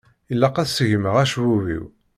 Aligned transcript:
Ilaq 0.31 0.55
ad 0.61 0.69
segmeγ 0.69 1.15
acebbub-iw. 1.23 1.85